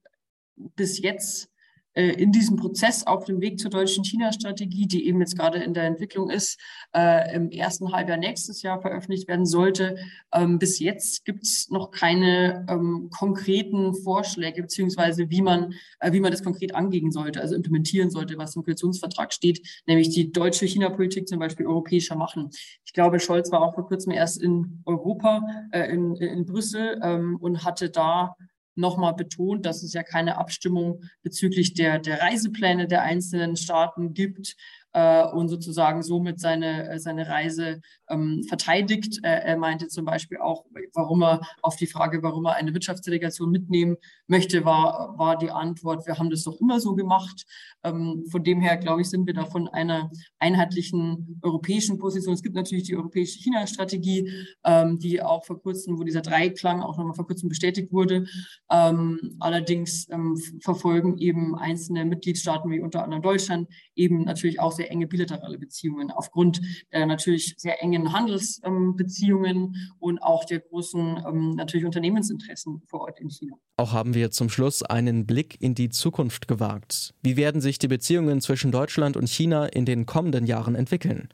bis 0.77 0.99
jetzt 1.01 1.49
in 1.95 2.33
diesem 2.33 2.57
Prozess 2.57 3.07
auf 3.07 3.25
dem 3.25 3.41
Weg 3.41 3.61
zur 3.61 3.71
deutschen 3.71 4.05
China-Strategie, 4.05 4.87
die 4.87 5.07
eben 5.07 5.21
jetzt 5.21 5.39
gerade 5.39 5.59
in 5.59 5.75
der 5.75 5.85
Entwicklung 5.85 6.29
ist, 6.31 6.61
äh, 6.95 7.35
im 7.35 7.51
ersten 7.51 7.93
Halbjahr 7.93 8.19
nächstes 8.19 8.63
Jahr 8.63 8.81
veröffentlicht 8.81 9.29
werden 9.29 9.47
sollte. 9.47 9.97
Ähm, 10.33 10.59
bis 10.59 10.79
jetzt 10.81 11.25
gibt 11.25 11.45
es 11.45 11.71
noch 11.71 11.91
keine 11.91 12.67
ähm, 12.69 13.11
konkreten 13.17 13.95
Vorschläge, 13.95 14.63
beziehungsweise 14.63 15.31
wie 15.31 15.43
man, 15.43 15.75
äh, 16.01 16.13
wie 16.13 16.21
man 16.21 16.33
das 16.33 16.43
konkret 16.43 16.75
angehen 16.75 17.13
sollte, 17.13 17.41
also 17.41 17.55
implementieren 17.55 18.11
sollte, 18.11 18.37
was 18.39 18.57
im 18.57 18.65
Koalitionsvertrag 18.65 19.33
steht, 19.33 19.83
nämlich 19.87 20.11
die 20.11 20.33
deutsche 20.33 20.67
China-Politik 20.67 21.29
zum 21.29 21.39
Beispiel 21.39 21.67
europäischer 21.67 22.17
machen. 22.17 22.51
Ich 22.85 22.93
glaube, 22.93 23.21
Scholz 23.21 23.53
war 23.53 23.63
auch 23.63 23.75
vor 23.75 23.87
kurzem 23.87 24.13
erst 24.13 24.43
in 24.43 24.83
Europa, 24.85 25.43
äh, 25.71 25.91
in, 25.93 26.17
in 26.17 26.45
Brüssel 26.45 27.01
ähm, 27.03 27.37
und 27.41 27.65
hatte 27.65 27.91
da 27.91 28.35
nochmal 28.75 29.15
betont, 29.15 29.67
dass 29.67 29.83
es 29.83 29.93
ja 29.93 30.03
keine 30.03 30.39
Abstimmung 30.39 31.03
bezüglich 31.23 31.75
der, 31.75 31.99
der 31.99 32.21
Reisepläne 32.21 32.87
der 32.87 33.03
einzelnen 33.03 33.57
Staaten 33.57 34.15
gibt, 34.15 34.57
äh, 34.95 35.25
und 35.27 35.49
sozusagen 35.49 36.03
somit 36.03 36.41
seine, 36.41 36.89
äh, 36.89 36.99
seine 36.99 37.29
Reise 37.29 37.81
ähm, 38.09 38.43
verteidigt. 38.49 39.19
Äh, 39.23 39.41
er 39.41 39.57
meinte 39.59 39.89
zum 39.89 40.05
Beispiel 40.05 40.39
auch, 40.39 40.65
warum 40.95 41.23
er 41.23 41.41
auf 41.63 41.77
die 41.77 41.89
Frage, 41.89 42.23
warum 42.23 42.47
er 42.47 42.55
eine 42.55 42.73
Wirtschaftsdelegation 42.73 43.51
mitnehmen 43.51 43.97
möchte, 44.29 44.65
war, 44.65 45.19
war 45.19 45.37
die 45.37 45.51
Antwort, 45.51 46.07
wir 46.07 46.19
haben 46.19 46.31
das 46.31 46.45
doch 46.45 46.61
immer 46.61 46.81
so 46.81 46.95
gemacht. 46.95 47.45
Ähm, 47.83 48.25
von 48.31 48.45
dem 48.45 48.61
her, 48.61 48.77
glaube 48.77 49.03
ich, 49.03 49.11
sind 49.11 49.27
wir 49.27 49.35
da 49.35 49.45
von 49.45 49.69
einer 49.69 50.11
einheitlichen 50.39 51.41
europäischen 51.43 51.99
Position. 51.99 52.35
Es 52.35 52.43
gibt 52.43 52.55
natürlich 52.55 52.85
die 52.85 52.97
europäische 52.97 53.41
China-Strategie, 53.41 54.31
ähm, 54.65 54.99
die 55.01 55.21
auch 55.21 55.45
vor 55.45 55.61
kurzem, 55.61 55.99
wo 55.99 56.05
dieser 56.05 56.23
Dreiklang 56.23 56.83
auch 56.83 56.97
nochmal 56.97 57.15
vor 57.15 57.27
kurzem 57.27 57.49
bestätigt 57.49 57.93
wurde. 57.93 58.27
Ähm, 58.71 59.37
allerdings 59.41 60.09
ähm, 60.11 60.37
verfolgen 60.61 61.19
eben 61.19 61.57
einzelne 61.57 62.05
Mitgliedstaaten 62.05 62.71
wie 62.71 62.81
unter 62.81 63.03
anderem 63.03 63.23
Deutschland 63.23 63.69
eben 63.97 64.23
natürlich 64.23 64.61
auch 64.61 64.73
sehr 64.73 64.84
sehr 64.85 64.91
enge 64.91 65.07
bilaterale 65.07 65.59
Beziehungen 65.59 66.11
aufgrund 66.11 66.61
der 66.93 67.07
natürlich 67.07 67.55
sehr 67.57 67.83
engen 67.83 68.13
Handelsbeziehungen 68.13 69.77
und 69.99 70.23
auch 70.23 70.45
der 70.45 70.61
großen 70.61 71.25
ähm, 71.27 71.51
natürlich 71.57 71.87
Unternehmensinteressen 71.87 72.83
vor 72.87 73.01
Ort 73.01 73.21
in 73.21 73.31
China. 73.31 73.57
Auch 73.77 73.93
haben 73.93 74.15
wir 74.15 74.31
zum 74.31 74.51
Schluss 74.51 74.83
einen 74.83 75.27
Blick 75.27 75.61
in 75.61 75.75
die 75.75 75.89
Zukunft 75.89 76.49
gewagt. 76.49 77.15
Wie 77.23 77.37
werden 77.37 77.61
sich 77.61 77.79
die 77.79 77.89
Beziehungen 77.89 78.41
zwischen 78.41 78.73
Deutschland 78.73 79.17
und 79.17 79.29
China 79.29 79.67
in 79.67 79.87
den 79.87 80.07
kommenden 80.07 80.47
Jahren 80.47 80.75
entwickeln? 80.75 81.29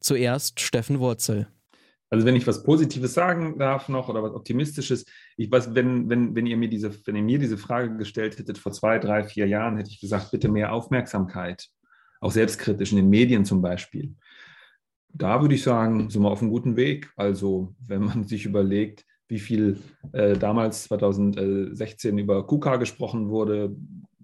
Zuerst 0.00 0.60
Steffen 0.60 0.98
Wurzel. 0.98 1.48
Also 2.10 2.26
wenn 2.26 2.36
ich 2.36 2.46
was 2.46 2.62
Positives 2.62 3.14
sagen 3.14 3.58
darf 3.58 3.88
noch 3.88 4.08
oder 4.08 4.22
was 4.22 4.34
Optimistisches, 4.34 5.04
ich 5.36 5.50
weiß, 5.50 5.74
wenn, 5.74 6.08
wenn, 6.08 6.34
wenn 6.34 6.46
ihr 6.46 6.56
mir 6.56 6.68
diese, 6.68 6.92
wenn 7.06 7.16
ihr 7.16 7.22
mir 7.22 7.38
diese 7.38 7.58
Frage 7.58 7.96
gestellt 7.96 8.38
hättet 8.38 8.56
vor 8.56 8.72
zwei, 8.72 8.98
drei, 8.98 9.24
vier 9.24 9.46
Jahren, 9.46 9.76
hätte 9.76 9.90
ich 9.90 10.00
gesagt, 10.00 10.30
bitte 10.30 10.48
mehr 10.48 10.72
Aufmerksamkeit 10.72 11.70
auch 12.20 12.32
selbstkritisch 12.32 12.92
in 12.92 12.96
den 12.96 13.10
Medien 13.10 13.44
zum 13.44 13.62
Beispiel. 13.62 14.14
Da 15.12 15.40
würde 15.40 15.54
ich 15.54 15.62
sagen, 15.62 16.10
sind 16.10 16.22
wir 16.22 16.30
auf 16.30 16.42
einem 16.42 16.50
guten 16.50 16.76
Weg. 16.76 17.12
Also 17.16 17.74
wenn 17.86 18.02
man 18.04 18.24
sich 18.24 18.46
überlegt, 18.46 19.04
wie 19.28 19.38
viel 19.38 19.78
äh, 20.12 20.36
damals 20.36 20.84
2016 20.84 22.18
über 22.18 22.46
KUKA 22.46 22.76
gesprochen 22.76 23.28
wurde, 23.28 23.74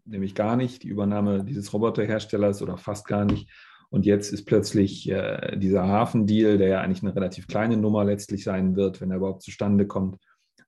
nämlich 0.04 0.34
gar 0.34 0.56
nicht, 0.56 0.82
die 0.82 0.88
Übernahme 0.88 1.44
dieses 1.44 1.72
Roboterherstellers 1.72 2.62
oder 2.62 2.76
fast 2.76 3.06
gar 3.06 3.24
nicht. 3.24 3.48
Und 3.90 4.06
jetzt 4.06 4.32
ist 4.32 4.44
plötzlich 4.44 5.08
äh, 5.10 5.56
dieser 5.56 5.86
Hafendeal, 5.86 6.58
der 6.58 6.68
ja 6.68 6.80
eigentlich 6.80 7.02
eine 7.02 7.14
relativ 7.14 7.48
kleine 7.48 7.76
Nummer 7.76 8.04
letztlich 8.04 8.44
sein 8.44 8.76
wird, 8.76 9.00
wenn 9.00 9.10
er 9.10 9.16
überhaupt 9.16 9.42
zustande 9.42 9.86
kommt, 9.86 10.16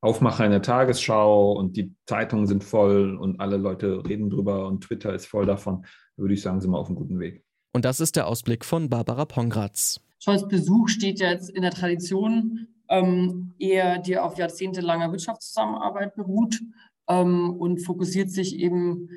Aufmacher 0.00 0.44
in 0.44 0.50
der 0.50 0.62
Tagesschau 0.62 1.52
und 1.52 1.76
die 1.76 1.94
Zeitungen 2.06 2.48
sind 2.48 2.64
voll 2.64 3.16
und 3.16 3.38
alle 3.38 3.56
Leute 3.56 4.02
reden 4.04 4.30
drüber 4.30 4.66
und 4.66 4.82
Twitter 4.82 5.14
ist 5.14 5.26
voll 5.26 5.46
davon 5.46 5.86
würde 6.16 6.34
ich 6.34 6.42
sagen, 6.42 6.60
sind 6.60 6.70
wir 6.70 6.78
auf 6.78 6.88
einem 6.88 6.96
guten 6.96 7.18
Weg. 7.18 7.44
Und 7.72 7.84
das 7.84 8.00
ist 8.00 8.16
der 8.16 8.26
Ausblick 8.26 8.64
von 8.64 8.88
Barbara 8.88 9.24
Pongratz. 9.24 10.00
Scholz 10.18 10.46
Besuch 10.46 10.88
steht 10.88 11.20
jetzt 11.20 11.50
in 11.50 11.62
der 11.62 11.70
Tradition 11.70 12.68
ähm, 12.88 13.54
eher, 13.58 13.98
die 13.98 14.18
auf 14.18 14.36
jahrzehntelanger 14.36 15.10
Wirtschaftszusammenarbeit 15.10 16.14
beruht 16.14 16.60
ähm, 17.08 17.50
und 17.56 17.78
fokussiert 17.78 18.30
sich 18.30 18.56
eben 18.56 19.08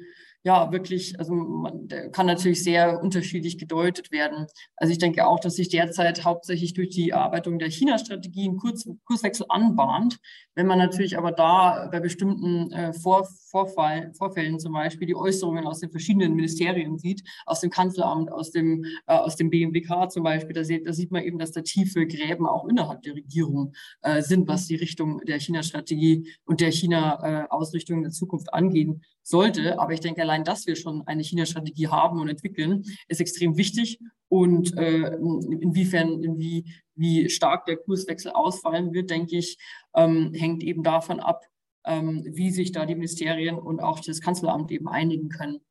ja, 0.46 0.72
wirklich, 0.72 1.18
also 1.20 1.34
man, 1.34 1.88
kann 2.12 2.28
natürlich 2.28 2.64
sehr 2.64 3.02
unterschiedlich 3.02 3.58
gedeutet 3.58 4.12
werden. 4.12 4.46
Also 4.76 4.92
ich 4.92 5.00
denke 5.00 5.26
auch, 5.26 5.40
dass 5.40 5.56
sich 5.56 5.70
derzeit 5.70 6.24
hauptsächlich 6.24 6.76
durch 6.76 6.90
die 6.90 7.10
Erarbeitung 7.10 7.58
der 7.58 7.72
China-Strategie 7.72 8.50
ein 8.50 8.58
Kurs, 8.58 8.88
Kurswechsel 9.06 9.48
anbahnt. 9.50 10.20
Wenn 10.54 10.68
man 10.68 10.78
natürlich 10.78 11.18
aber 11.18 11.32
da 11.32 11.90
bei 11.92 12.00
bestimmten 12.00 12.72
äh, 12.72 12.94
Vor, 12.94 13.28
Vorfall, 13.50 14.14
Vorfällen 14.14 14.60
zum 14.60 14.74
Beispiel 14.74 15.08
die 15.08 15.16
Äußerungen 15.16 15.66
aus 15.66 15.80
den 15.80 15.90
verschiedenen 15.90 16.36
Ministerien 16.36 17.00
sieht, 17.00 17.24
aus 17.48 17.62
dem 17.62 17.72
Kanzleramt, 17.72 18.32
aus 18.32 18.52
dem, 18.52 18.86
äh, 19.08 19.14
aus 19.14 19.36
dem 19.38 19.50
BMWK 19.50 20.12
zum 20.12 20.22
Beispiel, 20.22 20.54
da 20.54 20.64
sieht, 20.64 20.88
da 20.88 20.94
sieht 20.94 21.12
man 21.12 21.24
eben, 21.24 21.40
dass 21.40 21.54
da 21.54 21.62
tiefe 21.62 22.06
Gräben 22.06 22.46
auch 22.46 22.68
innerhalb 22.68 23.02
der 23.02 23.16
Regierung 23.16 23.74
äh, 24.04 24.22
sind, 24.22 24.48
was 24.48 24.68
die 24.68 24.76
Richtung 24.76 25.22
der 25.26 25.40
China-Strategie 25.40 26.32
und 26.46 26.62
der 26.62 26.72
China-Ausrichtung 26.72 27.98
in 27.98 28.04
der 28.04 28.12
Zukunft 28.12 28.54
angehen 28.54 29.02
sollte. 29.24 29.80
Aber 29.80 29.92
ich 29.92 30.02
denke, 30.02 30.22
allein, 30.22 30.35
dass 30.44 30.68
wir 30.68 30.76
schon 30.76 31.04
eine 31.08 31.24
China-Strategie 31.24 31.88
haben 31.88 32.20
und 32.20 32.30
entwickeln, 32.30 32.84
ist 33.08 33.22
extrem 33.22 33.58
wichtig. 33.58 34.00
Und 34.28 34.76
äh, 34.78 35.16
inwiefern, 35.16 36.38
wie, 36.38 36.66
wie 36.96 37.30
stark 37.30 37.66
der 37.66 37.78
Kurswechsel 37.78 38.32
ausfallen 38.32 38.94
wird, 38.94 39.10
denke 39.10 39.38
ich, 39.38 39.58
ähm, 39.96 40.34
hängt 40.34 40.64
eben 40.64 40.84
davon 40.84 41.20
ab, 41.20 41.46
ähm, 41.86 42.24
wie 42.28 42.52
sich 42.52 42.72
da 42.72 42.86
die 42.86 42.96
Ministerien 42.96 43.58
und 43.58 43.82
auch 43.82 44.00
das 44.00 44.22
Kanzleramt 44.22 44.72
eben 44.72 44.88
einigen 44.88 45.30
können. 45.30 45.62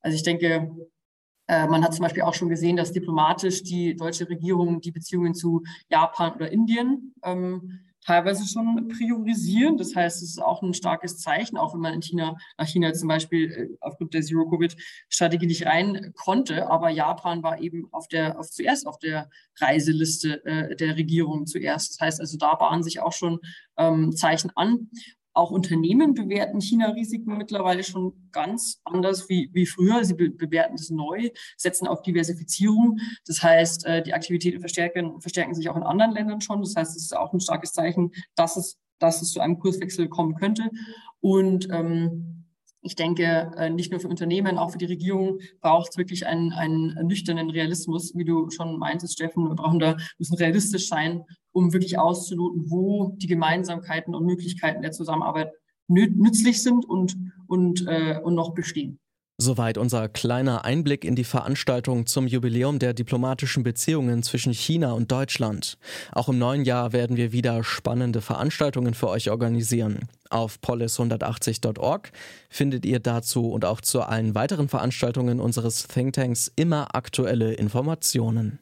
Also 0.00 0.16
ich 0.16 0.22
denke, 0.22 0.70
äh, 1.48 1.66
man 1.66 1.84
hat 1.84 1.94
zum 1.94 2.02
Beispiel 2.02 2.22
auch 2.22 2.34
schon 2.34 2.48
gesehen, 2.48 2.76
dass 2.76 2.92
diplomatisch 2.92 3.62
die 3.62 3.96
deutsche 3.96 4.28
Regierung 4.28 4.80
die 4.80 4.92
Beziehungen 4.92 5.34
zu 5.34 5.62
Japan 5.90 6.34
oder 6.34 6.50
Indien 6.50 7.14
ähm, 7.24 7.80
teilweise 8.06 8.46
schon 8.46 8.88
priorisieren. 8.88 9.76
Das 9.76 9.94
heißt, 9.94 10.22
es 10.22 10.30
ist 10.30 10.42
auch 10.42 10.62
ein 10.62 10.74
starkes 10.74 11.18
Zeichen, 11.18 11.56
auch 11.56 11.74
wenn 11.74 11.80
man 11.80 11.94
in 11.94 12.02
China, 12.02 12.36
nach 12.56 12.68
China 12.68 12.92
zum 12.92 13.08
Beispiel 13.08 13.50
äh, 13.50 13.76
aufgrund 13.80 14.14
der 14.14 14.22
Zero-Covid-Strategie 14.22 15.46
nicht 15.46 15.66
rein 15.66 16.12
konnte. 16.14 16.70
Aber 16.70 16.88
Japan 16.90 17.42
war 17.42 17.60
eben 17.60 17.88
auf 17.92 18.06
der, 18.08 18.38
auf, 18.38 18.50
zuerst 18.50 18.86
auf 18.86 18.98
der 18.98 19.28
Reiseliste 19.60 20.44
äh, 20.44 20.76
der 20.76 20.96
Regierung 20.96 21.46
zuerst. 21.46 21.94
Das 21.94 22.00
heißt 22.00 22.20
also, 22.20 22.38
da 22.38 22.54
bahnen 22.54 22.84
sich 22.84 23.00
auch 23.00 23.12
schon 23.12 23.40
ähm, 23.76 24.14
Zeichen 24.14 24.50
an. 24.54 24.88
Auch 25.36 25.50
Unternehmen 25.50 26.14
bewerten 26.14 26.62
China-Risiken 26.62 27.36
mittlerweile 27.36 27.84
schon 27.84 28.14
ganz 28.32 28.80
anders 28.84 29.28
wie, 29.28 29.50
wie 29.52 29.66
früher. 29.66 30.02
Sie 30.02 30.14
be 30.14 30.30
bewerten 30.30 30.76
es 30.76 30.88
neu, 30.88 31.28
setzen 31.58 31.86
auf 31.86 32.00
Diversifizierung. 32.00 32.98
Das 33.26 33.42
heißt, 33.42 33.84
äh, 33.84 34.02
die 34.02 34.14
Aktivitäten 34.14 34.60
verstärken, 34.60 35.20
verstärken 35.20 35.54
sich 35.54 35.68
auch 35.68 35.76
in 35.76 35.82
anderen 35.82 36.12
Ländern 36.12 36.40
schon. 36.40 36.62
Das 36.62 36.74
heißt, 36.74 36.96
es 36.96 37.02
ist 37.02 37.16
auch 37.16 37.34
ein 37.34 37.40
starkes 37.40 37.74
Zeichen, 37.74 38.12
dass 38.34 38.56
es, 38.56 38.78
dass 38.98 39.20
es 39.20 39.30
zu 39.30 39.40
einem 39.40 39.58
Kurswechsel 39.58 40.08
kommen 40.08 40.36
könnte. 40.36 40.70
Und 41.20 41.68
ähm, 41.70 42.45
ich 42.86 42.94
denke, 42.94 43.52
äh, 43.56 43.68
nicht 43.68 43.90
nur 43.90 44.00
für 44.00 44.08
Unternehmen, 44.08 44.58
auch 44.58 44.70
für 44.70 44.78
die 44.78 44.86
Regierung 44.86 45.40
braucht 45.60 45.90
es 45.90 45.98
wirklich 45.98 46.26
einen, 46.26 46.52
einen 46.52 46.94
nüchternen 47.06 47.50
Realismus, 47.50 48.14
wie 48.14 48.24
du 48.24 48.48
schon 48.50 48.78
meintest, 48.78 49.14
Steffen. 49.14 49.48
Wir 49.48 49.56
brauchen 49.56 49.80
da, 49.80 49.96
müssen 50.18 50.36
realistisch 50.36 50.88
sein, 50.88 51.24
um 51.52 51.72
wirklich 51.72 51.98
auszuloten, 51.98 52.70
wo 52.70 53.14
die 53.16 53.26
Gemeinsamkeiten 53.26 54.14
und 54.14 54.24
Möglichkeiten 54.24 54.82
der 54.82 54.92
Zusammenarbeit 54.92 55.52
nützlich 55.88 56.62
sind 56.62 56.84
und, 56.84 57.16
und, 57.48 57.86
äh, 57.88 58.20
und 58.22 58.34
noch 58.34 58.54
bestehen. 58.54 58.98
Soweit 59.38 59.76
unser 59.76 60.08
kleiner 60.08 60.64
Einblick 60.64 61.04
in 61.04 61.14
die 61.14 61.22
Veranstaltung 61.22 62.06
zum 62.06 62.26
Jubiläum 62.26 62.78
der 62.78 62.94
diplomatischen 62.94 63.64
Beziehungen 63.64 64.22
zwischen 64.22 64.54
China 64.54 64.92
und 64.92 65.12
Deutschland. 65.12 65.76
Auch 66.12 66.30
im 66.30 66.38
neuen 66.38 66.64
Jahr 66.64 66.94
werden 66.94 67.18
wir 67.18 67.32
wieder 67.32 67.62
spannende 67.62 68.22
Veranstaltungen 68.22 68.94
für 68.94 69.08
euch 69.08 69.30
organisieren. 69.30 70.08
Auf 70.30 70.58
polis180.org 70.64 72.12
findet 72.48 72.86
ihr 72.86 72.98
dazu 72.98 73.50
und 73.50 73.66
auch 73.66 73.82
zu 73.82 74.00
allen 74.00 74.34
weiteren 74.34 74.68
Veranstaltungen 74.70 75.38
unseres 75.38 75.86
Thinktanks 75.86 76.50
immer 76.56 76.94
aktuelle 76.94 77.52
Informationen. 77.52 78.58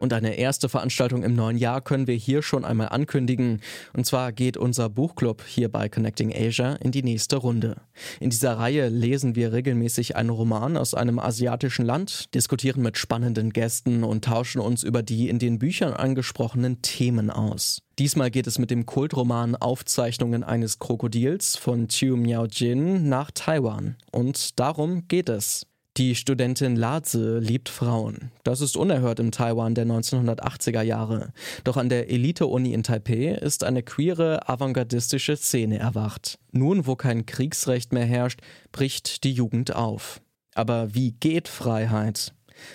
Und 0.00 0.14
eine 0.14 0.36
erste 0.36 0.70
Veranstaltung 0.70 1.22
im 1.22 1.34
neuen 1.34 1.58
Jahr 1.58 1.82
können 1.82 2.06
wir 2.06 2.14
hier 2.14 2.40
schon 2.40 2.64
einmal 2.64 2.88
ankündigen. 2.88 3.60
Und 3.92 4.06
zwar 4.06 4.32
geht 4.32 4.56
unser 4.56 4.88
Buchclub 4.88 5.44
hier 5.46 5.68
bei 5.68 5.90
Connecting 5.90 6.34
Asia 6.34 6.76
in 6.76 6.90
die 6.90 7.02
nächste 7.02 7.36
Runde. 7.36 7.76
In 8.18 8.30
dieser 8.30 8.54
Reihe 8.54 8.88
lesen 8.88 9.36
wir 9.36 9.52
regelmäßig 9.52 10.16
einen 10.16 10.30
Roman 10.30 10.78
aus 10.78 10.94
einem 10.94 11.18
asiatischen 11.18 11.84
Land, 11.84 12.34
diskutieren 12.34 12.82
mit 12.82 12.96
spannenden 12.96 13.50
Gästen 13.50 14.02
und 14.02 14.24
tauschen 14.24 14.62
uns 14.62 14.84
über 14.84 15.02
die 15.02 15.28
in 15.28 15.38
den 15.38 15.58
Büchern 15.58 15.92
angesprochenen 15.92 16.80
Themen 16.80 17.30
aus. 17.30 17.82
Diesmal 17.98 18.30
geht 18.30 18.46
es 18.46 18.58
mit 18.58 18.70
dem 18.70 18.86
Kultroman 18.86 19.54
Aufzeichnungen 19.54 20.42
eines 20.42 20.78
Krokodils 20.78 21.56
von 21.56 21.88
Chiu 21.88 22.16
Miao 22.16 22.46
Jin 22.46 23.10
nach 23.10 23.30
Taiwan. 23.32 23.96
Und 24.10 24.58
darum 24.58 25.06
geht 25.08 25.28
es. 25.28 25.66
Die 26.00 26.14
Studentin 26.14 26.76
Laze 26.76 27.40
liebt 27.40 27.68
Frauen. 27.68 28.30
Das 28.42 28.62
ist 28.62 28.74
unerhört 28.74 29.20
im 29.20 29.32
Taiwan 29.32 29.74
der 29.74 29.84
1980er 29.84 30.80
Jahre. 30.80 31.34
Doch 31.62 31.76
an 31.76 31.90
der 31.90 32.10
Elite-Uni 32.10 32.72
in 32.72 32.82
Taipei 32.82 33.34
ist 33.34 33.64
eine 33.64 33.82
queere, 33.82 34.48
avantgardistische 34.48 35.36
Szene 35.36 35.78
erwacht. 35.78 36.38
Nun, 36.52 36.86
wo 36.86 36.96
kein 36.96 37.26
Kriegsrecht 37.26 37.92
mehr 37.92 38.06
herrscht, 38.06 38.40
bricht 38.72 39.24
die 39.24 39.32
Jugend 39.32 39.76
auf. 39.76 40.22
Aber 40.54 40.94
wie 40.94 41.12
geht 41.12 41.48
Freiheit? 41.48 42.32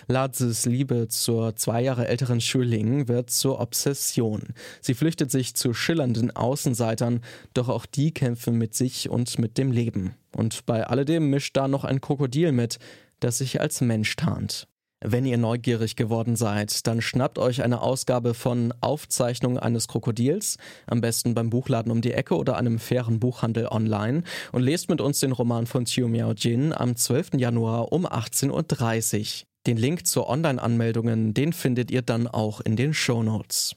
Lazes 0.07 0.65
Liebe 0.65 1.07
zur 1.07 1.55
zwei 1.55 1.81
Jahre 1.81 2.07
älteren 2.07 2.41
Schüling 2.41 3.07
wird 3.07 3.31
zur 3.31 3.59
Obsession. 3.59 4.53
Sie 4.81 4.93
flüchtet 4.93 5.31
sich 5.31 5.55
zu 5.55 5.73
schillernden 5.73 6.35
Außenseitern, 6.35 7.21
doch 7.53 7.69
auch 7.69 7.85
die 7.85 8.11
kämpfen 8.11 8.55
mit 8.57 8.75
sich 8.75 9.09
und 9.09 9.39
mit 9.39 9.57
dem 9.57 9.71
Leben. 9.71 10.13
Und 10.35 10.65
bei 10.65 10.85
alledem 10.85 11.29
mischt 11.29 11.55
da 11.55 11.67
noch 11.67 11.85
ein 11.85 12.01
Krokodil 12.01 12.51
mit, 12.51 12.77
das 13.19 13.39
sich 13.39 13.61
als 13.61 13.81
Mensch 13.81 14.15
tarnt. 14.15 14.67
Wenn 15.07 15.25
ihr 15.25 15.37
neugierig 15.37 15.95
geworden 15.95 16.35
seid, 16.35 16.87
dann 16.87 17.01
schnappt 17.01 17.37
euch 17.37 17.61
eine 17.61 17.81
Ausgabe 17.81 18.33
von 18.33 18.73
Aufzeichnung 18.81 19.59
eines 19.59 19.87
Krokodils, 19.87 20.57
am 20.87 21.01
besten 21.01 21.35
beim 21.35 21.49
Buchladen 21.49 21.91
um 21.91 22.01
die 22.01 22.13
Ecke 22.13 22.35
oder 22.35 22.57
einem 22.57 22.79
fairen 22.79 23.19
Buchhandel 23.19 23.67
online 23.67 24.23
und 24.51 24.63
lest 24.63 24.89
mit 24.89 25.01
uns 25.01 25.19
den 25.19 25.31
Roman 25.31 25.67
von 25.67 25.85
Chiu 25.85 26.07
Miao 26.07 26.31
Jin 26.31 26.73
am 26.73 26.95
12. 26.95 27.35
Januar 27.35 27.91
um 27.91 28.07
18.30 28.07 29.41
Uhr. 29.41 29.47
Den 29.67 29.77
Link 29.77 30.07
zur 30.07 30.29
Online-Anmeldungen, 30.29 31.33
den 31.33 31.53
findet 31.53 31.91
ihr 31.91 32.01
dann 32.01 32.27
auch 32.27 32.61
in 32.61 32.75
den 32.75 32.93
Show 32.93 33.21
Notes. 33.21 33.75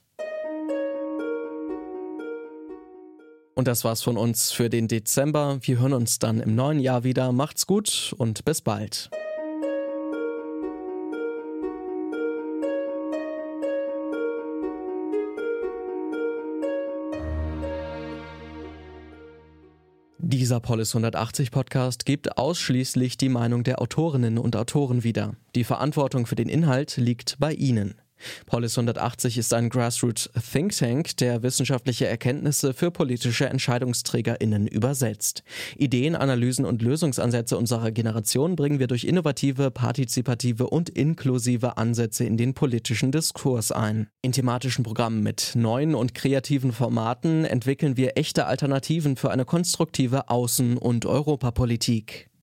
Und 3.54 3.66
das 3.66 3.84
war's 3.84 4.02
von 4.02 4.16
uns 4.16 4.52
für 4.52 4.70
den 4.70 4.86
Dezember. 4.86 5.58
Wir 5.62 5.80
hören 5.80 5.92
uns 5.92 6.18
dann 6.18 6.40
im 6.40 6.54
neuen 6.54 6.78
Jahr 6.78 7.04
wieder. 7.04 7.32
Macht's 7.32 7.66
gut 7.66 8.14
und 8.16 8.44
bis 8.44 8.60
bald. 8.60 9.10
Dieser 20.20 20.58
Polis 20.58 20.96
180 20.96 21.52
Podcast 21.52 22.04
gibt 22.04 22.38
ausschließlich 22.38 23.16
die 23.16 23.28
Meinung 23.28 23.62
der 23.62 23.80
Autorinnen 23.80 24.38
und 24.38 24.56
Autoren 24.56 25.04
wieder. 25.04 25.34
Die 25.54 25.62
Verantwortung 25.62 26.26
für 26.26 26.34
den 26.34 26.48
Inhalt 26.48 26.96
liegt 26.96 27.36
bei 27.38 27.52
Ihnen. 27.52 27.94
Polis 28.46 28.76
180 28.76 29.38
ist 29.38 29.54
ein 29.54 29.68
Grassroots 29.68 30.30
Think 30.52 30.76
Tank, 30.76 31.16
der 31.18 31.42
wissenschaftliche 31.42 32.06
Erkenntnisse 32.06 32.74
für 32.74 32.90
politische 32.90 33.46
EntscheidungsträgerInnen 33.46 34.66
übersetzt. 34.66 35.42
Ideen, 35.76 36.16
Analysen 36.16 36.64
und 36.64 36.82
Lösungsansätze 36.82 37.56
unserer 37.56 37.90
Generation 37.90 38.56
bringen 38.56 38.78
wir 38.78 38.86
durch 38.86 39.04
innovative, 39.04 39.70
partizipative 39.70 40.68
und 40.68 40.88
inklusive 40.88 41.76
Ansätze 41.76 42.24
in 42.24 42.36
den 42.36 42.54
politischen 42.54 43.12
Diskurs 43.12 43.72
ein. 43.72 44.08
In 44.22 44.32
thematischen 44.32 44.84
Programmen 44.84 45.22
mit 45.22 45.52
neuen 45.54 45.94
und 45.94 46.14
kreativen 46.14 46.72
Formaten 46.72 47.44
entwickeln 47.44 47.96
wir 47.96 48.16
echte 48.16 48.46
Alternativen 48.46 49.16
für 49.16 49.30
eine 49.30 49.44
konstruktive 49.44 50.28
Außen- 50.28 50.76
und 50.76 51.06
Europapolitik. 51.06 52.28